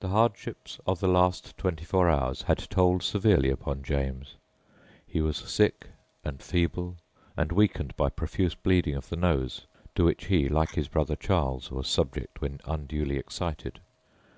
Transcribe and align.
The 0.00 0.08
hardships 0.08 0.80
of 0.86 1.00
the 1.00 1.06
last 1.06 1.58
twenty 1.58 1.84
four 1.84 2.08
hours 2.08 2.40
had 2.40 2.56
told 2.70 3.02
severely 3.02 3.50
upon 3.50 3.82
James. 3.82 4.36
He 5.06 5.20
was 5.20 5.36
sick 5.36 5.88
and 6.24 6.42
feeble 6.42 6.96
and 7.36 7.52
weakened 7.52 7.94
by 7.94 8.08
profuse 8.08 8.54
bleeding 8.54 8.94
of 8.94 9.10
the 9.10 9.16
nose, 9.16 9.66
to 9.96 10.04
which 10.06 10.28
he, 10.28 10.48
like 10.48 10.70
his 10.70 10.88
brother 10.88 11.14
Charles, 11.14 11.70
was 11.70 11.88
subject 11.88 12.40
when 12.40 12.62
unduly 12.64 13.18
excited. 13.18 13.80